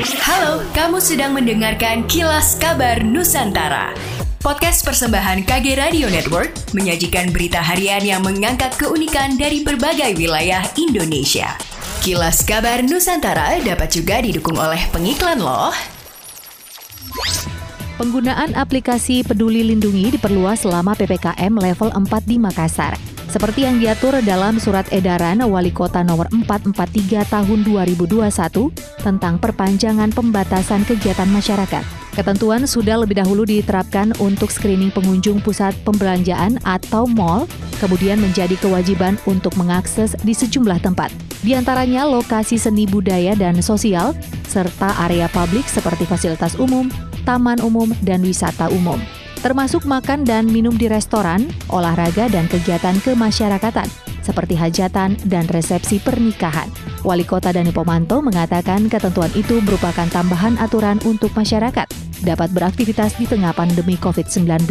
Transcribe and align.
Halo, 0.00 0.64
kamu 0.72 0.96
sedang 0.96 1.36
mendengarkan 1.36 2.08
Kilas 2.08 2.56
Kabar 2.56 3.04
Nusantara. 3.04 3.92
Podcast 4.40 4.80
persembahan 4.80 5.44
KG 5.44 5.76
Radio 5.76 6.08
Network 6.08 6.56
menyajikan 6.72 7.28
berita 7.28 7.60
harian 7.60 8.00
yang 8.00 8.24
mengangkat 8.24 8.72
keunikan 8.80 9.36
dari 9.36 9.60
berbagai 9.60 10.16
wilayah 10.16 10.64
Indonesia. 10.80 11.52
Kilas 12.00 12.40
Kabar 12.48 12.80
Nusantara 12.80 13.60
dapat 13.60 13.92
juga 13.92 14.24
didukung 14.24 14.56
oleh 14.56 14.80
pengiklan 14.88 15.36
loh. 15.36 15.68
Penggunaan 18.00 18.56
aplikasi 18.56 19.20
Peduli 19.20 19.68
Lindungi 19.68 20.16
diperluas 20.16 20.64
selama 20.64 20.96
PPKM 20.96 21.52
level 21.60 21.92
4 21.92 22.08
di 22.24 22.40
Makassar 22.40 23.09
seperti 23.30 23.62
yang 23.62 23.78
diatur 23.78 24.18
dalam 24.26 24.58
Surat 24.58 24.90
Edaran 24.90 25.38
Wali 25.46 25.70
Kota 25.70 26.02
Nomor 26.02 26.26
443 26.34 27.22
Tahun 27.30 27.58
2021 27.62 28.26
tentang 29.06 29.38
perpanjangan 29.38 30.10
pembatasan 30.10 30.82
kegiatan 30.82 31.30
masyarakat. 31.30 31.86
Ketentuan 32.10 32.66
sudah 32.66 32.98
lebih 32.98 33.22
dahulu 33.22 33.46
diterapkan 33.46 34.10
untuk 34.18 34.50
screening 34.50 34.90
pengunjung 34.90 35.38
pusat 35.46 35.78
pembelanjaan 35.86 36.58
atau 36.66 37.06
mall, 37.06 37.46
kemudian 37.78 38.18
menjadi 38.18 38.58
kewajiban 38.58 39.14
untuk 39.30 39.54
mengakses 39.54 40.18
di 40.26 40.34
sejumlah 40.34 40.82
tempat. 40.82 41.14
Di 41.46 41.54
antaranya 41.54 42.04
lokasi 42.10 42.58
seni 42.58 42.84
budaya 42.84 43.38
dan 43.38 43.62
sosial, 43.62 44.10
serta 44.50 45.06
area 45.06 45.30
publik 45.30 45.70
seperti 45.70 46.02
fasilitas 46.02 46.58
umum, 46.58 46.90
taman 47.22 47.62
umum, 47.62 47.94
dan 48.02 48.26
wisata 48.26 48.66
umum 48.74 48.98
termasuk 49.40 49.88
makan 49.88 50.24
dan 50.24 50.44
minum 50.48 50.76
di 50.76 50.86
restoran, 50.86 51.48
olahraga 51.72 52.28
dan 52.28 52.44
kegiatan 52.48 52.96
kemasyarakatan, 53.00 53.88
seperti 54.20 54.52
hajatan 54.52 55.16
dan 55.26 55.48
resepsi 55.48 55.96
pernikahan. 56.00 56.68
Wali 57.00 57.24
Kota 57.24 57.48
Dani 57.48 57.72
Pomanto 57.72 58.20
mengatakan 58.20 58.92
ketentuan 58.92 59.32
itu 59.32 59.64
merupakan 59.64 60.04
tambahan 60.12 60.60
aturan 60.60 61.00
untuk 61.08 61.32
masyarakat 61.32 61.88
dapat 62.20 62.52
beraktivitas 62.52 63.16
di 63.16 63.24
tengah 63.24 63.56
pandemi 63.56 63.96
COVID-19 63.96 64.68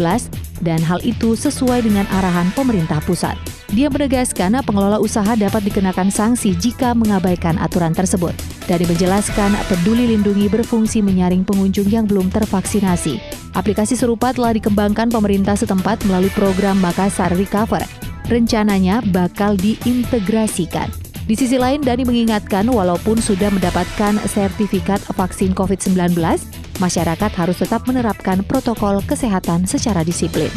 dan 0.61 0.79
hal 0.85 1.01
itu 1.01 1.33
sesuai 1.33 1.81
dengan 1.81 2.05
arahan 2.13 2.53
pemerintah 2.53 3.01
pusat. 3.01 3.33
Dia 3.73 3.89
menegaskan 3.89 4.61
pengelola 4.61 5.01
usaha 5.01 5.33
dapat 5.33 5.65
dikenakan 5.65 6.13
sanksi 6.13 6.53
jika 6.57 6.93
mengabaikan 6.93 7.57
aturan 7.57 7.93
tersebut. 7.93 8.33
Dari 8.69 8.85
menjelaskan, 8.85 9.57
Peduli 9.65 10.13
Lindungi 10.13 10.45
berfungsi 10.45 11.01
menyaring 11.01 11.41
pengunjung 11.41 11.89
yang 11.89 12.05
belum 12.05 12.29
tervaksinasi 12.29 13.38
Aplikasi 13.57 13.97
serupa 13.97 14.29
telah 14.29 14.53
dikembangkan 14.53 15.09
pemerintah 15.09 15.57
setempat 15.57 16.05
melalui 16.05 16.29
program 16.37 16.77
Makassar 16.77 17.33
Recover. 17.33 17.81
Rencananya 18.29 19.01
bakal 19.09 19.57
diintegrasikan. 19.57 20.89
Di 21.25 21.37
sisi 21.37 21.61
lain, 21.61 21.81
Dani 21.81 22.05
mengingatkan 22.05 22.65
walaupun 22.69 23.21
sudah 23.21 23.53
mendapatkan 23.53 24.17
sertifikat 24.25 24.97
vaksin 25.13 25.53
COVID-19, 25.53 26.17
masyarakat 26.81 27.31
harus 27.37 27.57
tetap 27.61 27.85
menerapkan 27.85 28.41
protokol 28.45 29.01
kesehatan 29.05 29.69
secara 29.69 30.01
disiplin. 30.01 30.49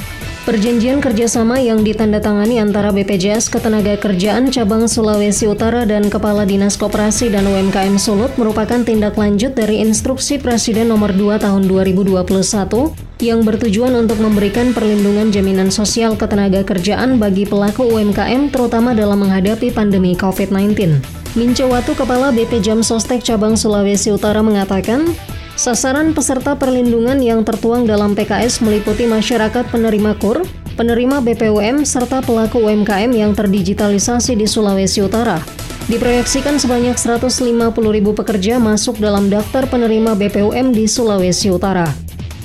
Perjanjian 0.43 0.99
kerjasama 0.99 1.63
yang 1.63 1.87
ditandatangani 1.87 2.59
antara 2.59 2.91
BPJS 2.91 3.47
Ketenagakerjaan 3.47 4.51
Cabang 4.51 4.91
Sulawesi 4.91 5.47
Utara 5.47 5.87
dan 5.87 6.11
Kepala 6.11 6.43
Dinas 6.43 6.75
Koperasi 6.75 7.31
dan 7.31 7.47
UMKM 7.47 7.95
Sulut 7.95 8.35
merupakan 8.35 8.83
tindak 8.83 9.15
lanjut 9.15 9.55
dari 9.55 9.79
Instruksi 9.79 10.43
Presiden 10.43 10.91
Nomor 10.91 11.15
2 11.15 11.39
Tahun 11.39 11.63
2021 11.71 12.27
yang 13.23 13.47
bertujuan 13.47 13.95
untuk 13.95 14.19
memberikan 14.19 14.75
perlindungan 14.75 15.31
jaminan 15.31 15.71
sosial 15.71 16.19
ketenagakerjaan 16.19 17.23
bagi 17.23 17.47
pelaku 17.47 17.87
UMKM 17.87 18.51
terutama 18.51 18.99
dalam 18.99 19.23
menghadapi 19.23 19.71
pandemi 19.71 20.19
COVID-19. 20.19 20.99
Minco 21.39 21.71
Watu, 21.71 21.95
Kepala 21.95 22.35
BP 22.35 22.59
Jam 22.67 22.83
Sostek 22.83 23.23
Cabang 23.23 23.55
Sulawesi 23.55 24.11
Utara 24.11 24.43
mengatakan, 24.43 25.07
Sasaran 25.53 26.17
peserta 26.17 26.57
perlindungan 26.57 27.21
yang 27.21 27.45
tertuang 27.45 27.85
dalam 27.85 28.17
PKS 28.17 28.65
meliputi 28.65 29.05
masyarakat 29.05 29.69
penerima 29.69 30.17
KUR, 30.17 30.49
penerima 30.81 31.21
BPUM, 31.21 31.85
serta 31.85 32.25
pelaku 32.25 32.65
UMKM 32.65 33.13
yang 33.13 33.37
terdigitalisasi 33.37 34.33
di 34.33 34.49
Sulawesi 34.49 35.05
Utara. 35.05 35.45
Diproyeksikan 35.93 36.57
sebanyak 36.57 36.97
150 36.97 37.53
ribu 37.93 38.17
pekerja 38.17 38.57
masuk 38.57 38.97
dalam 38.97 39.29
daftar 39.29 39.69
penerima 39.69 40.17
BPUM 40.17 40.73
di 40.73 40.89
Sulawesi 40.89 41.53
Utara. 41.53 41.91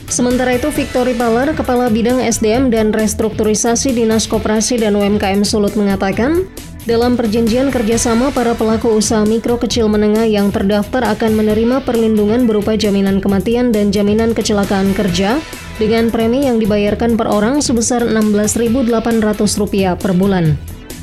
Sementara 0.08 0.56
itu, 0.56 0.72
Victory 0.72 1.16
Palar, 1.16 1.52
Kepala 1.52 1.92
Bidang 1.92 2.24
SDM 2.24 2.72
dan 2.72 2.96
Restrukturisasi 2.96 3.92
Dinas 3.92 4.24
Koperasi 4.24 4.80
dan 4.80 4.96
UMKM 4.96 5.44
Sulut 5.44 5.76
mengatakan, 5.76 6.48
dalam 6.88 7.20
perjanjian 7.20 7.68
kerjasama, 7.68 8.32
para 8.32 8.56
pelaku 8.56 8.96
usaha 8.96 9.28
mikro 9.28 9.60
kecil 9.60 9.92
menengah 9.92 10.24
yang 10.24 10.56
terdaftar 10.56 11.04
akan 11.04 11.36
menerima 11.36 11.84
perlindungan 11.84 12.48
berupa 12.48 12.80
jaminan 12.80 13.20
kematian 13.20 13.76
dan 13.76 13.92
jaminan 13.92 14.32
kecelakaan 14.32 14.96
kerja 14.96 15.44
dengan 15.76 16.08
premi 16.08 16.48
yang 16.48 16.64
dibayarkan 16.64 17.20
per 17.20 17.28
orang 17.28 17.60
sebesar 17.60 18.08
Rp16.800 18.08 20.00
per 20.00 20.16
bulan. 20.16 20.56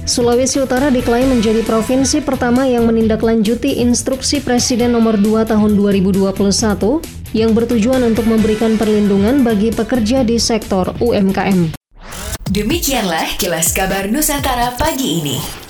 Sulawesi 0.08 0.60
Utara 0.64 0.88
diklaim 0.88 1.28
menjadi 1.28 1.60
provinsi 1.64 2.24
pertama 2.24 2.64
yang 2.64 2.88
menindaklanjuti 2.88 3.80
instruksi 3.84 4.40
Presiden 4.40 4.96
nomor 4.96 5.20
2 5.20 5.48
tahun 5.48 5.76
2021 5.76 6.32
yang 7.36 7.52
bertujuan 7.52 8.00
untuk 8.04 8.24
memberikan 8.24 8.76
perlindungan 8.80 9.44
bagi 9.44 9.68
pekerja 9.72 10.24
di 10.24 10.36
sektor 10.40 10.92
UMKM. 11.00 11.76
Demikianlah 12.44 13.40
kilas 13.40 13.72
kabar 13.72 14.12
Nusantara 14.12 14.76
pagi 14.76 15.24
ini. 15.24 15.63